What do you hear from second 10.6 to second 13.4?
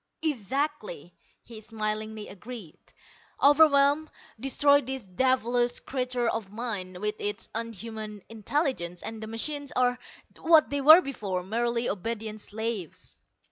they were before: merely obedient slaves."